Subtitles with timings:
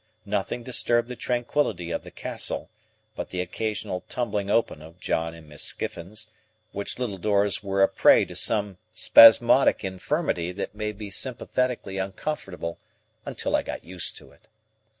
[0.25, 2.71] Nothing disturbed the tranquillity of the Castle,
[3.15, 6.25] but the occasional tumbling open of John and Miss Skiffins:
[6.71, 12.79] which little doors were a prey to some spasmodic infirmity that made me sympathetically uncomfortable
[13.27, 14.47] until I got used to it.